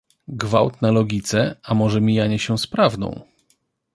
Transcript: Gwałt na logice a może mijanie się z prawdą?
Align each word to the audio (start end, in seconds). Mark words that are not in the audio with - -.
Gwałt 0.27 0.81
na 0.81 0.91
logice 0.91 1.55
a 1.63 1.73
może 1.73 2.01
mijanie 2.01 2.39
się 2.39 2.57
z 2.57 2.67
prawdą? 2.67 3.21